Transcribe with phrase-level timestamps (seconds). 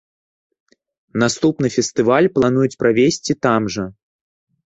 [1.23, 3.85] Наступны фестываль плануюць правесці там жа.